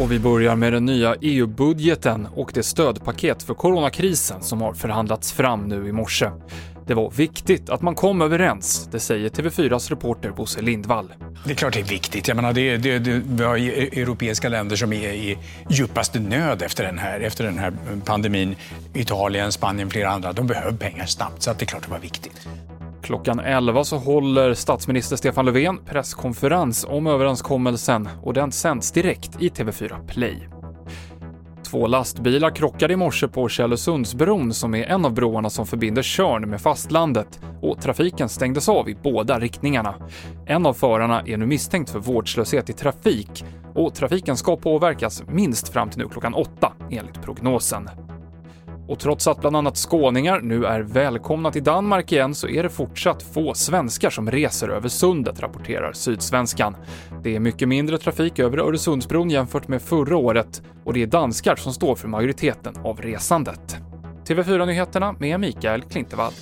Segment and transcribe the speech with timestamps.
[0.00, 5.32] Och vi börjar med den nya EU-budgeten och det stödpaket för coronakrisen som har förhandlats
[5.32, 6.30] fram nu i morse.
[6.86, 11.12] Det var viktigt att man kom överens, det säger TV4s reporter Bosse Lindvall.
[11.44, 12.28] Det är klart det är viktigt.
[12.28, 16.62] Jag menar, det, det, det, vi har e- europeiska länder som är i djupaste nöd
[16.62, 17.72] efter den, här, efter den här
[18.04, 18.56] pandemin.
[18.94, 20.32] Italien, Spanien, flera andra.
[20.32, 22.48] De behöver pengar snabbt, så att det är klart det var viktigt.
[23.10, 29.48] Klockan 11 så håller statsminister Stefan Löfven presskonferens om överenskommelsen och den sänds direkt i
[29.48, 30.48] TV4 Play.
[31.70, 36.50] Två lastbilar krockade i morse på Källesundsbron som är en av broarna som förbinder Tjörn
[36.50, 39.94] med fastlandet och trafiken stängdes av i båda riktningarna.
[40.46, 45.68] En av förarna är nu misstänkt för vårdslöshet i trafik och trafiken ska påverkas minst
[45.68, 47.88] fram till nu klockan åtta enligt prognosen.
[48.90, 52.68] Och trots att bland annat skåningar nu är välkomna till Danmark igen så är det
[52.68, 56.76] fortsatt få svenskar som reser över sundet, rapporterar Sydsvenskan.
[57.22, 61.56] Det är mycket mindre trafik över Öresundsbron jämfört med förra året och det är danskar
[61.56, 63.76] som står för majoriteten av resandet.
[64.28, 66.32] TV4-nyheterna med Mikael Klintevall.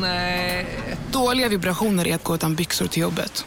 [0.00, 0.66] Nej.
[1.12, 3.46] Dåliga vibrationer är att gå utan byxor till jobbet.